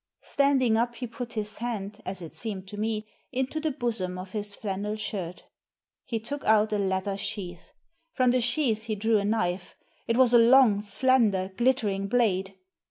Standing 0.23 0.77
up, 0.77 0.95
he 0.95 1.05
put 1.05 1.33
his 1.33 1.59
hand, 1.59 2.01
as 2.07 2.23
it 2.23 2.33
seemed 2.33 2.67
to 2.69 2.75
me, 2.75 3.07
into 3.31 3.59
the 3.59 3.69
bosom 3.69 4.17
of 4.17 4.31
his 4.31 4.55
flannel 4.55 4.95
shirt 4.95 5.43
He 6.05 6.19
took 6.19 6.43
out 6.43 6.73
a 6.73 6.79
leather 6.79 7.17
sheath. 7.17 7.69
From 8.11 8.31
the 8.31 8.41
sheath 8.41 8.85
he 8.85 8.95
drew 8.95 9.19
a 9.19 9.25
knife. 9.25 9.75
It 10.07 10.17
was 10.17 10.33
a 10.33 10.39
long, 10.39 10.81
slender, 10.81 11.51
glittering 11.55 12.07
blade. 12.07 12.55